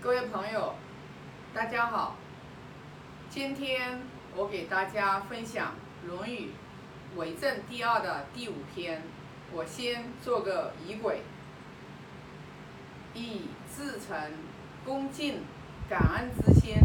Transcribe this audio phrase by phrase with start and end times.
[0.00, 0.74] 各位朋友，
[1.52, 2.14] 大家好。
[3.28, 3.98] 今天
[4.36, 5.72] 我给大家分享
[6.08, 6.50] 《论语·
[7.18, 9.02] 为政第二》的第五篇。
[9.52, 11.22] 我先做个仪轨：
[13.12, 14.16] 以至诚、
[14.84, 15.40] 恭敬、
[15.88, 16.76] 感恩之心，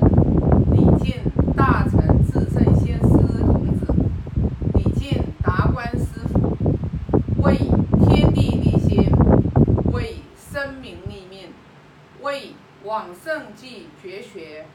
[0.72, 1.22] 礼敬
[1.56, 3.94] 大成至圣先师孔子，
[4.74, 6.58] 礼敬达观师傅，
[7.44, 7.58] 为
[8.08, 9.08] 天地立心，
[9.92, 11.54] 为生民立命，
[12.22, 12.54] 为
[12.84, 14.66] 往圣继绝学，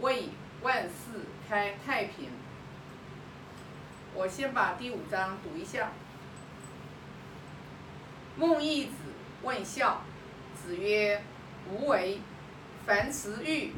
[0.00, 0.30] 为
[0.62, 2.28] 万世开太平。
[4.14, 5.92] 我先把第五章读一下。
[8.36, 8.90] 孟义子
[9.44, 10.00] 问孝，
[10.56, 11.22] 子曰
[11.70, 12.18] ：“无为。”
[12.84, 13.70] 樊迟欲，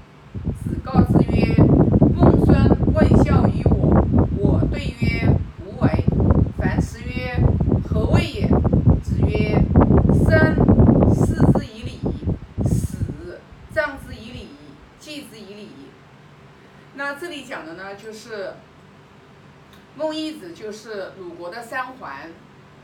[0.63, 1.55] 子告之曰
[2.17, 2.57] ：“孟孙
[2.95, 4.03] 问孝于我，
[4.39, 5.29] 我对曰：
[5.67, 6.05] 无为。”
[6.57, 7.37] 樊迟曰
[7.87, 8.49] ：“何谓也？”
[9.05, 9.61] 子曰
[10.25, 10.55] ：“生，
[11.15, 11.99] 事之以礼；
[12.65, 14.47] 死，葬之以礼；
[14.99, 15.69] 祭之以礼。”
[16.97, 18.55] 那这里讲的呢，就是
[19.97, 22.29] 孟义子，就是鲁国的三桓。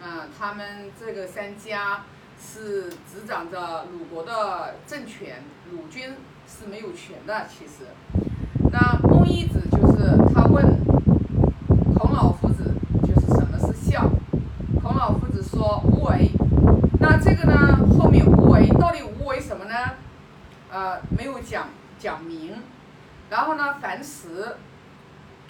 [0.00, 2.04] 嗯，他们这个三家
[2.40, 6.14] 是执掌着鲁国的政权，鲁军
[6.46, 7.48] 是没有权的。
[7.48, 7.84] 其实，
[8.70, 10.64] 那孟义子就是他问
[11.98, 14.08] 孔老夫子，就是什么是孝？
[14.80, 16.30] 孔老夫子说无为。
[17.00, 19.74] 那这个呢，后面无为到底无为什么呢？
[20.70, 22.62] 呃，没有讲讲明。
[23.28, 24.56] 然后呢，樊迟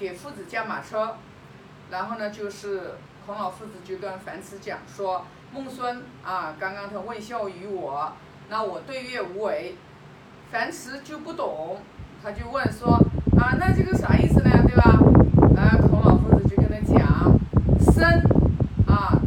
[0.00, 1.16] 给夫子驾马车，
[1.90, 2.94] 然后呢就是。
[3.26, 8.12] 孔老夫子就跟樊迟讲说：“孟孙啊，刚刚他问孝于我，
[8.48, 9.76] 那我对曰无为。”
[10.50, 11.80] 樊迟就不懂，
[12.22, 12.94] 他就问说
[13.38, 14.50] ：“啊，那这个啥意思呢？
[14.66, 14.98] 对吧？”
[15.54, 17.38] 啊，孔老夫子就跟他讲
[17.92, 18.02] ：“生
[18.88, 19.20] 啊，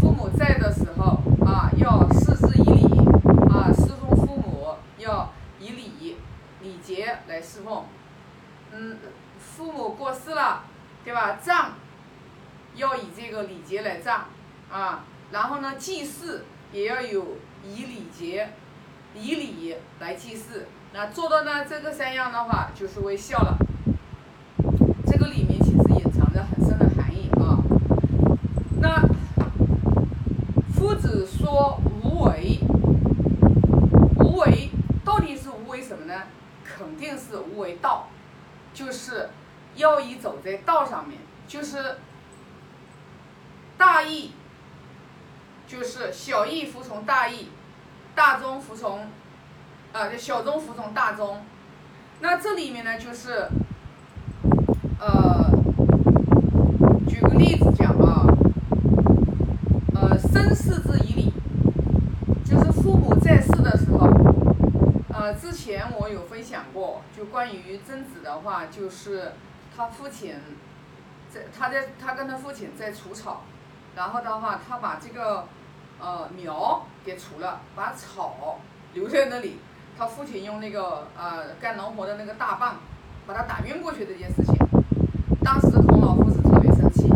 [0.00, 2.98] 父母在的时候啊，要事之以礼
[3.52, 6.16] 啊，侍奉父母要以礼
[6.62, 7.84] 礼节来侍奉。
[8.72, 8.96] 嗯，
[9.56, 10.64] 父母过世了，
[11.04, 11.38] 对吧？
[11.40, 11.72] 葬。”
[12.76, 14.26] 要以这个礼节来葬，
[14.70, 18.50] 啊，然后呢，祭祀也要有以礼节、
[19.14, 20.66] 以礼来祭祀。
[20.92, 23.56] 那做到呢这个三样的话，就是为孝了。
[25.06, 27.64] 这个里面其实隐藏着很深的含义啊。
[28.78, 29.08] 那
[30.74, 32.60] 夫子说无为，
[34.18, 34.68] 无为
[35.02, 36.24] 到底是无为什么呢？
[36.62, 38.08] 肯定是无为道，
[38.74, 39.30] 就是
[39.76, 41.96] 要以走在道上面，就是。
[43.78, 44.32] 大义
[45.68, 47.50] 就是小义服从大义，
[48.14, 49.06] 大宗服从，
[49.92, 51.42] 呃，小宗服从大宗。
[52.20, 53.50] 那这里面呢，就是，
[54.98, 55.50] 呃，
[57.06, 58.24] 举个例子讲啊，
[59.94, 61.32] 呃，生事之以礼，
[62.46, 64.08] 就是父母在世的时候，
[65.12, 69.32] 呃，之前我有分享过，就关于曾子的话，就是
[69.76, 70.34] 他父亲
[71.28, 73.42] 在，他在，他跟他父亲在除草。
[73.94, 75.46] 然后的话，他把这个，
[76.00, 78.58] 呃，苗给除了，把草
[78.94, 79.58] 留在那里。
[79.98, 82.76] 他父亲用那个呃干农活的那个大棒，
[83.26, 84.54] 把他打晕过去这件事情。
[85.42, 87.08] 当时孔老夫子特别生气，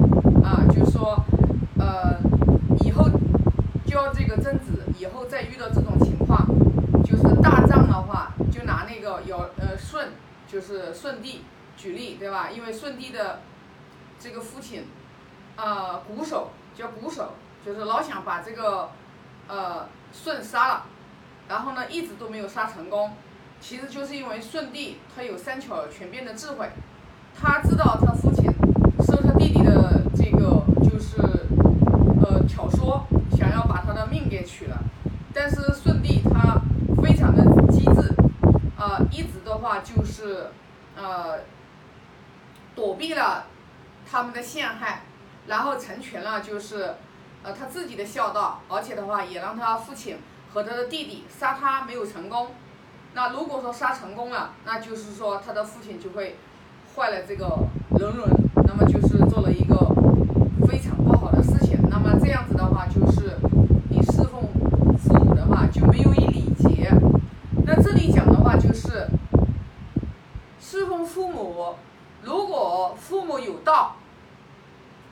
[0.42, 1.22] 啊，就说，
[1.78, 2.18] 呃，
[2.82, 3.04] 以后
[3.86, 6.46] 教这个曾子，以后再遇到这种情况，
[7.04, 10.12] 就是大仗的话，就拿那个尧呃舜，
[10.46, 11.44] 就是舜帝
[11.80, 12.50] 举例，对吧？
[12.50, 13.40] 因为舜帝的
[14.18, 14.84] 这个父亲，
[15.56, 16.50] 呃，瞽手。
[16.72, 17.32] 叫瞽手，
[17.66, 18.88] 就是老想把这个，
[19.48, 20.86] 呃，舜杀了，
[21.48, 23.10] 然后呢，一直都没有杀成功。
[23.60, 26.70] 其实就是因为舜帝他有三巧全变的智慧，
[27.34, 28.44] 他知道他父亲
[29.04, 31.16] 收他弟弟的这个就是，
[32.22, 33.02] 呃，挑唆，
[33.36, 34.78] 想要把他的命给取了。
[35.34, 36.62] 但是舜帝他
[37.02, 38.14] 非常的机智，
[38.78, 40.46] 呃，一直的话就是，
[40.96, 41.40] 呃，
[42.74, 43.46] 躲避了
[44.10, 45.02] 他们的陷害。
[45.46, 46.94] 然后成全了，就是，
[47.42, 50.18] 呃，他自己的孝道，而且的话也让他父亲
[50.52, 52.48] 和他的弟弟杀他没有成功。
[53.14, 56.36] 那如果说杀成功了，那就是说他的父亲就会
[56.94, 57.66] 坏了这个
[57.98, 58.30] 人伦，
[58.66, 59.76] 那么就是做了一个
[60.68, 61.78] 非常不好的事情。
[61.88, 63.38] 那么这样子的话，就是
[63.88, 64.42] 你侍奉
[64.98, 66.92] 父母的话就没有以礼节。
[67.64, 69.08] 那这里讲的话就是
[70.60, 71.74] 侍奉父母，
[72.22, 73.96] 如果父母有道。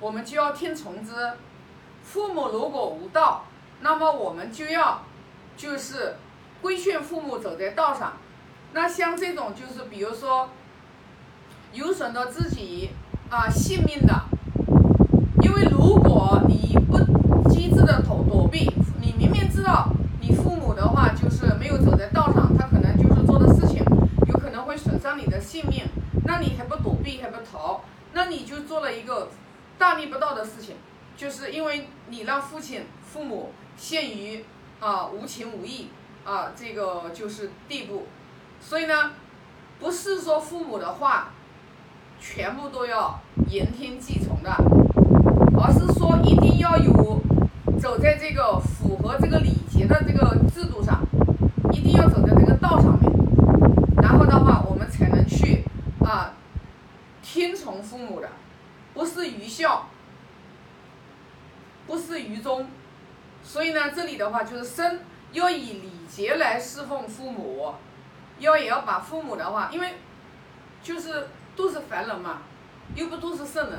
[0.00, 1.10] 我们就要听从之，
[2.04, 3.46] 父母如果无道，
[3.80, 5.02] 那么我们就要
[5.56, 6.14] 就是
[6.62, 8.12] 规劝父母走在道上。
[8.74, 10.50] 那像这种就是比如说
[11.72, 12.90] 有损到自己
[13.28, 14.14] 啊性命的，
[15.42, 16.98] 因为如果你不
[17.50, 19.88] 机智的躲躲避，你明明知道
[20.20, 23.82] 你父母的话就是没有走在道上，他可能就是做的事情，
[24.28, 25.82] 有可能会损伤你的性命。
[26.28, 27.80] 那你还不躲避还不逃，
[28.12, 29.30] 那你就做了一个
[29.78, 30.76] 大逆不道的事情，
[31.16, 34.44] 就是因为你让父亲、父母陷于
[34.78, 35.88] 啊无情无义
[36.26, 38.06] 啊这个就是地步，
[38.60, 39.12] 所以呢，
[39.80, 41.30] 不是说父母的话
[42.20, 44.50] 全部都要言听计从的，
[45.58, 47.22] 而是说一定要有
[47.80, 51.00] 走在这个符合这个礼节的这个制度上，
[51.72, 53.10] 一定要走在这个道上面，
[54.02, 55.26] 然后的话我们才能
[56.08, 56.32] 啊
[57.22, 58.28] 听从父母的，
[58.94, 59.88] 不是愚孝，
[61.86, 62.66] 不是愚忠，
[63.42, 65.00] 所以呢，这里的话就是生
[65.32, 67.74] 要以礼节来侍奉父母，
[68.38, 69.96] 要也要把父母的话，因为
[70.82, 72.38] 就是都是凡人嘛，
[72.94, 73.78] 又不都是圣人，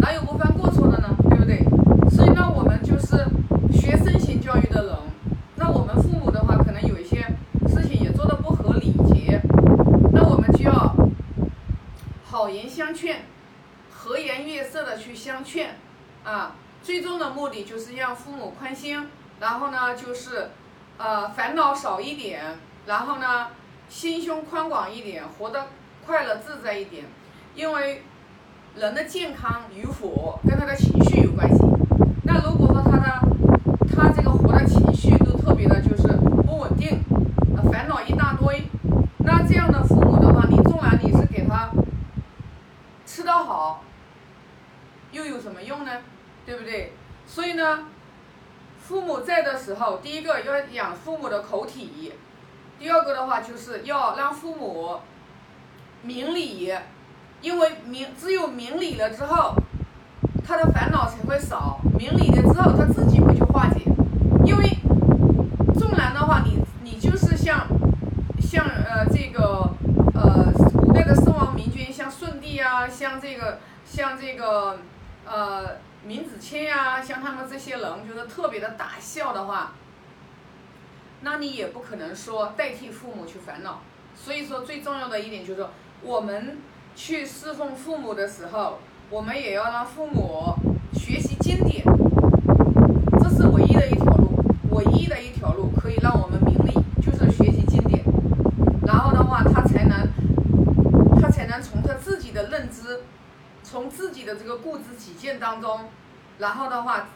[0.00, 1.08] 哪有不犯过错的呢？
[1.28, 1.64] 对不对？
[2.08, 3.16] 所以呢，我们就是
[3.72, 4.96] 学圣贤教育的人，
[5.56, 7.26] 那我们父母的话，可能有一些
[7.66, 9.40] 事情也做的不合礼节，
[10.12, 10.94] 那我们就要
[12.46, 13.22] 好言相劝，
[13.92, 15.70] 和颜悦色的去相劝，
[16.22, 19.04] 啊，最终的目的就是让父母宽心，
[19.40, 20.50] 然后呢，就是
[20.96, 22.56] 呃烦恼少一点，
[22.86, 23.48] 然后呢，
[23.88, 25.66] 心胸宽广一点，活得
[26.06, 27.06] 快乐自在一点，
[27.56, 28.04] 因为
[28.76, 31.58] 人的健康与否跟他的情绪有关系。
[32.22, 33.20] 那如果说他的
[33.92, 36.06] 他这个活的情绪都特别的，就是
[36.46, 37.00] 不稳定，
[37.56, 38.62] 呃烦恼一大堆，
[39.24, 41.72] 那这样的父母的话，你纵然你是给他
[43.06, 43.82] 吃得好，
[45.12, 45.92] 又有什么用呢？
[46.44, 46.92] 对不对？
[47.26, 47.86] 所以呢，
[48.78, 52.12] 父父母在的时候，第一个要养父母的口体，
[52.76, 54.98] 第二个的话就是要让父母
[56.02, 56.74] 明理，
[57.40, 59.54] 因为明只有明理了之后，
[60.44, 61.78] 他的烦恼才会少。
[61.96, 63.82] 明理了之后，他自己会去化解。
[64.44, 64.68] 因为
[65.78, 67.64] 纵然的话，你你就是像
[68.40, 69.70] 像呃这个
[70.16, 74.80] 呃古代的圣王明君，像舜帝啊，像这个像这个
[75.24, 75.76] 呃
[76.06, 79.72] 闵子骞呀、像他们这些人，觉得特别的大孝的话，
[81.22, 83.80] 那你也不可能说代替父母去烦恼。
[84.14, 85.70] 所以说，最重要的一点就是说，
[86.02, 86.58] 我们
[86.94, 88.78] 去侍奉父母的时候，
[89.10, 90.54] 我们也要让父母
[90.92, 91.82] 学习经典，
[93.20, 94.30] 这是唯一的一条路，
[94.70, 96.72] 唯一的一条路可以让我们明理，
[97.02, 98.04] 就是学习经典。
[98.86, 100.08] 然后的话，他才能，
[101.20, 103.00] 他才能从他自己的认知，
[103.64, 105.88] 从自己的这个固执己见当中，
[106.38, 107.06] 然后的话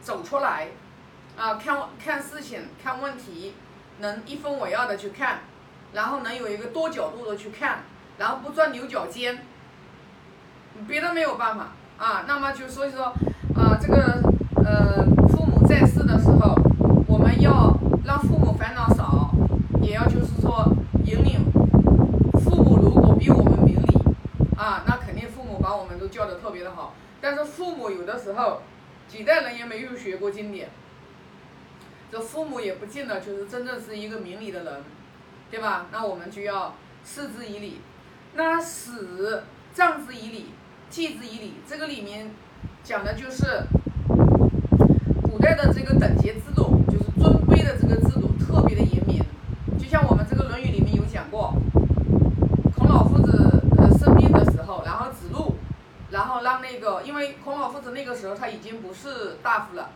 [0.00, 0.68] 走出来，
[1.36, 3.54] 啊，看看事情、看问题，
[3.98, 5.40] 能一分为二的去看，
[5.92, 7.80] 然后能有一个多角度的去看，
[8.18, 9.44] 然后不钻牛角尖，
[10.86, 11.68] 别的没有办法
[11.98, 12.24] 啊。
[12.26, 13.06] 那么就所以说，
[13.56, 14.22] 啊，这个
[14.64, 16.54] 呃，父母在世的时候，
[17.08, 19.30] 我们要让父母烦恼少，
[19.80, 20.72] 也要就是说
[21.04, 21.44] 引领
[22.44, 23.98] 父母如果比我们明理，
[24.56, 26.94] 啊，那肯定父母把我们都教的特别的好。
[27.22, 28.60] 但是父母有的时候
[29.08, 30.68] 几代人也没有学过经典，
[32.10, 34.82] 这父母也不见得就是真正是一个明理的人，
[35.50, 35.86] 对吧？
[35.92, 36.74] 那我们就要
[37.04, 37.80] 视之以理。
[38.34, 40.46] 那死葬之以礼，
[40.90, 42.30] 祭之以礼，这个里面
[42.82, 43.62] 讲的就是
[45.22, 49.22] 古代的这个等级制度，就是尊卑的这个制度特别的严明。
[49.78, 51.54] 就像我们这个《论语》里面有讲过，
[52.74, 55.56] 孔老夫子呃生病的时候，然后子路，
[56.10, 59.90] 然后让那个，因为孔老夫子那个时候他已经不是大夫了，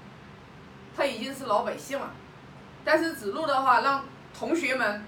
[0.94, 2.10] 他已经是老百姓了，
[2.84, 4.04] 但是子路的话让
[4.38, 5.02] 同学们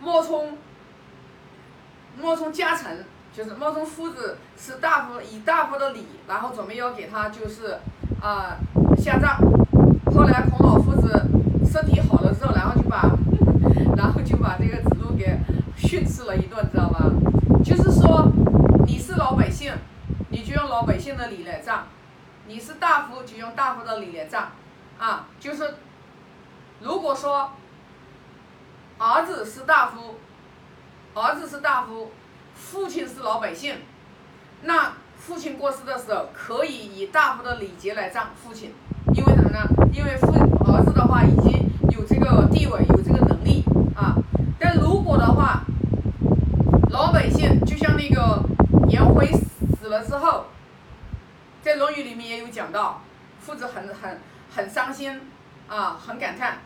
[0.00, 0.58] 冒充
[2.20, 7.78] 冒充家臣，就是冒充夫子是大夫，以大夫的礼，然后准备要给他就是
[8.20, 8.56] 啊、
[8.96, 9.38] 下葬。
[10.12, 11.08] 后来孔老夫子
[11.64, 13.08] 身体好了之后，然后就把
[13.96, 15.38] 然后就把这个子路给
[15.76, 17.06] 训斥了一顿，知道吧？
[17.64, 18.26] 就是说
[18.86, 19.72] 你是老百姓，
[20.30, 21.80] 你就用老百姓的礼来葬；
[22.46, 24.52] 你是大夫，就用大夫的礼来葬。
[24.96, 25.74] 啊，就是
[26.80, 27.50] 如果说
[28.98, 30.18] 儿子是大夫，
[31.14, 32.12] 儿子是大夫，
[32.54, 33.74] 父亲是老百姓，
[34.62, 38.72] 那父亲过世的时候，可以以大夫的礼节来葬父亲，
[39.12, 39.58] 因为什么呢？
[39.92, 40.28] 因为父
[40.70, 43.64] 儿子的话已经有这个地位，有这个能力
[43.96, 44.14] 啊。
[44.60, 45.64] 但如果的话，
[46.90, 48.44] 老百姓就像那个
[48.88, 49.46] 颜回死
[49.90, 50.46] 了之后，
[51.62, 53.02] 在《论语》里面也有讲到，
[53.40, 54.18] 父子很很
[54.54, 55.20] 很伤心
[55.68, 56.58] 啊，很感叹，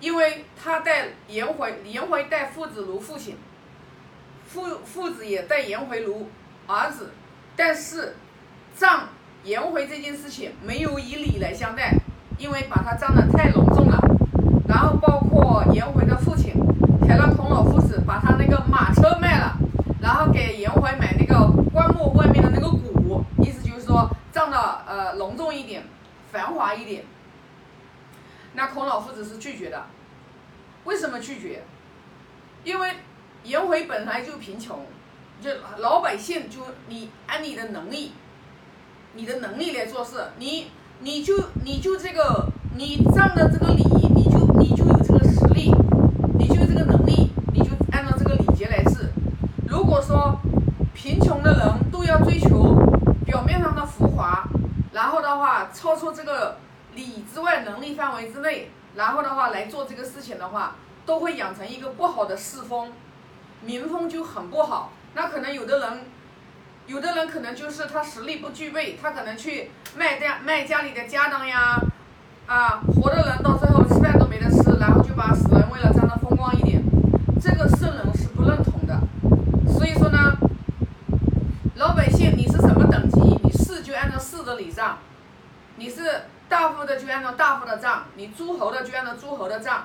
[0.00, 3.36] 因为他待颜回，颜回待父子如父亲。
[4.46, 6.30] 父父子也待颜回如
[6.66, 7.12] 儿子，
[7.54, 8.16] 但是
[8.74, 9.08] 葬
[9.44, 11.92] 颜回这件事情没有以礼来相待，
[12.38, 13.98] 因为把他葬的太隆重了。
[14.66, 16.54] 然后包括颜回的父亲，
[17.06, 19.56] 还让孔老夫子把他那个马车卖了，
[20.00, 21.46] 然后给颜回买那个
[21.88, 25.84] 那么外面的那个鼓，意思就是说胀的呃隆重一点，
[26.30, 27.02] 繁华一点。
[28.52, 29.86] 那孔老夫子是拒绝的，
[30.84, 31.62] 为什么拒绝？
[32.64, 32.90] 因为
[33.44, 34.84] 颜回本来就贫穷，
[35.40, 38.12] 就老百姓就你按你的能力，
[39.14, 43.82] 你的能力来做事，你你就你就这个，你仗着这个礼，
[44.14, 45.72] 你就你就有这个实力。
[46.38, 49.10] 你就这个能力，你就按照这个礼节来治。
[49.66, 50.38] 如果说
[50.92, 51.77] 贫穷的人。
[52.08, 52.74] 要追求
[53.24, 54.48] 表面上的浮华，
[54.92, 56.56] 然后的话超出这个
[56.94, 60.74] 礼之外能力范围之内，然后的话来做这个事情的话。
[61.08, 62.92] 都会养成一个不好的世风，
[63.62, 64.92] 民风就很不好。
[65.14, 66.00] 那可能有的人，
[66.86, 71.80] 有的人可能就是他实力不具备，他可能去卖家卖家里的家当呀，
[72.46, 76.84] 啊，活的人到最后吃饭都没得吃，然后就把死人为了沾的风光一点，
[77.40, 79.00] 这个圣人是不认同的。
[79.72, 80.36] 所以说呢，
[81.78, 84.98] 老百姓你是什么等级，你士就按照士的礼账，
[85.76, 89.84] 你是大夫的就按照大夫的账，你诸侯的就按照诸侯的账。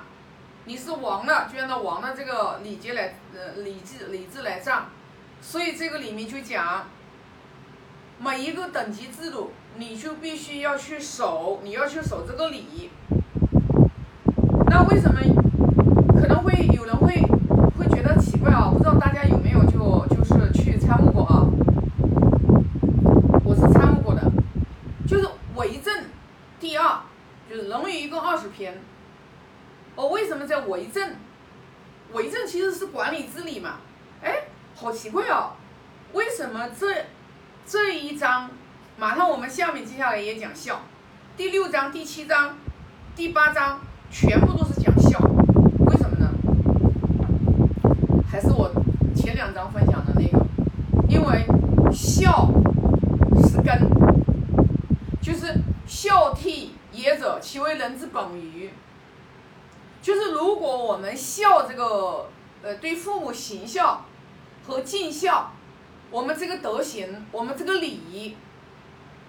[0.65, 4.87] 你是王的，就按照王的这个礼节来，呃，礼制礼制来账，
[5.39, 6.87] 所以这个里面就讲，
[8.17, 12.89] 每一个等级制度，你就必须要去守，你要去守这个礼。
[14.67, 15.19] 那为什么
[16.19, 17.21] 可能会有人会
[17.77, 18.71] 会觉得奇怪啊？
[18.71, 21.45] 不知道大家有没有就就是去参悟过啊？
[23.43, 24.31] 我是参悟过的，
[25.05, 26.05] 就是为政
[26.61, 27.01] 第二，
[27.49, 28.79] 就是《论语》一共二十篇。
[29.95, 30.07] 哦，
[30.73, 31.11] 为政？
[32.13, 33.75] 为政其实是管理治理嘛。
[34.23, 35.51] 哎，好奇怪哦，
[36.13, 37.05] 为什么这
[37.63, 38.49] 这一章，
[38.97, 40.81] 马上我们下面接下来也讲孝，
[41.37, 42.57] 第六章、第七章、
[43.15, 45.19] 第八章全部都是讲孝，
[45.85, 46.31] 为什么呢？
[48.27, 48.71] 还是我
[49.15, 50.43] 前两章分享的那个，
[51.07, 51.45] 因为
[51.91, 52.49] 孝
[53.47, 53.79] 是根，
[55.21, 55.53] 就是
[55.85, 58.71] 孝悌也者，其为人之本于。
[60.03, 62.27] 就是如果我们孝这个，
[62.61, 64.03] 呃，对父母行孝
[64.67, 65.53] 和尽孝，
[66.11, 68.35] 我们这个德行，我们这个礼仪，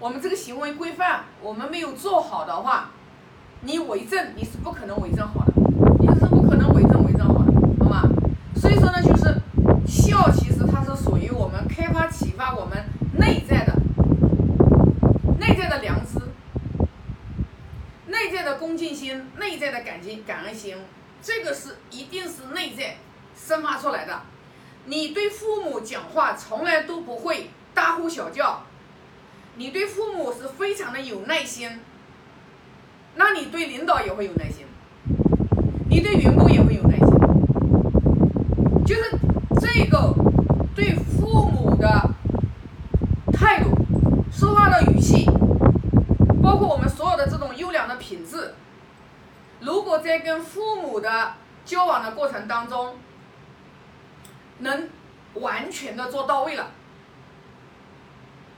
[0.01, 2.91] 我们这个行为规范，我们没有做好的话，
[3.61, 5.53] 你为政你是不可能为政好的，
[6.01, 7.53] 你是不可能为政为政好的，
[7.85, 8.03] 好吗？
[8.57, 9.41] 所以说呢，就是
[9.87, 12.85] 孝其实它是属于我们开发启发我们
[13.17, 13.73] 内在的。
[18.59, 20.03] 恭敬心，内在的感
[20.65, 20.79] 行、
[21.21, 22.97] 这个是一定是内在
[23.37, 24.23] 生发出来的。
[24.87, 28.63] 你对父母讲话从来都不会大呼小叫，
[29.57, 31.81] 你对父母是非常的有耐心，
[33.17, 34.65] 那你对领导也会有耐心，
[35.91, 37.09] 你对员工也会有耐心，
[38.87, 39.19] 就是
[39.61, 40.15] 这个
[40.75, 42.11] 对父母的
[43.33, 43.71] 态度、
[44.33, 45.27] 说话的语气。
[46.43, 48.55] 包括我们所有的这种优良的品质，
[49.61, 51.33] 如果在跟父母的
[51.65, 52.95] 交往的过程当中，
[54.59, 54.91] 能
[55.33, 56.67] 完全的做到位了，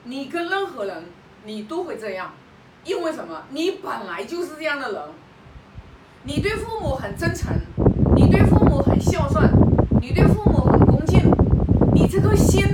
[0.02, 1.04] 你跟任何人
[1.44, 2.32] 你都会这样，
[2.82, 3.44] 因为什么？
[3.50, 5.02] 你本来就是这样的人，
[6.24, 7.56] 你对父母很真诚，
[8.16, 9.48] 你对父母很孝顺，
[10.02, 11.30] 你对父母很恭敬，
[11.94, 12.66] 你这颗心，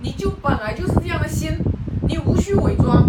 [0.00, 1.58] 你就本来就是这样的心，
[2.08, 3.06] 你无需伪装。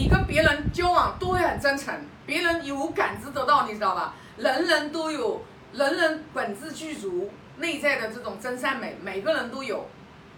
[0.00, 4.14] 你跟别人交往都会很真诚，别人有感知得到，你知道吧？
[4.38, 5.42] 人人都有，
[5.74, 7.28] 人人本质具足
[7.58, 9.84] 内在的这种真善美，每个人都有，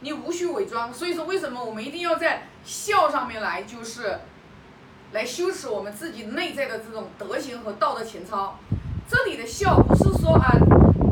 [0.00, 0.92] 你无需伪装。
[0.92, 4.18] 所以说，为什么我们一定要在孝上面来，就是
[5.12, 8.58] 来修持我们自己内在的这种德行和道德情操。
[9.08, 10.58] 这里的孝不是说啊，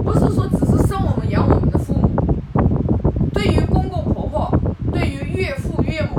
[0.04, 2.10] 不是说只是生我们养我们的父母，
[3.32, 4.50] 对于公公婆婆，
[4.92, 6.18] 对于岳父岳母。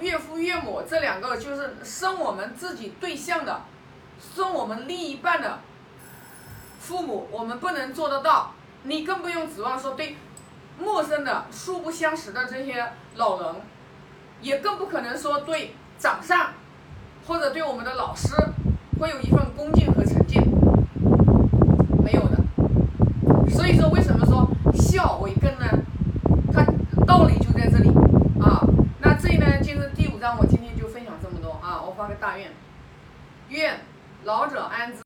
[0.00, 3.62] 岳父岳母这两个就是生我们自己对象的，
[4.32, 5.58] 生我们另一半的
[6.78, 8.52] 父母，我们不能做得到。
[8.84, 10.16] 你更不用指望说对
[10.78, 13.56] 陌生的、素不相识的这些老人，
[14.40, 16.52] 也更不可能说对长上
[17.26, 18.28] 或者对我们的老师
[19.00, 20.40] 会有一份恭敬和诚敬，
[22.04, 22.38] 没有的。
[23.50, 25.66] 所以说，为什么说孝为根呢？
[26.52, 26.64] 它
[27.04, 27.90] 道理就在这里
[28.40, 28.62] 啊。
[29.00, 31.82] 那这呢，就是第五章，我今天就分享这么多啊！
[31.82, 32.50] 我发个大愿，
[33.50, 33.78] 愿
[34.24, 34.98] 老者安之。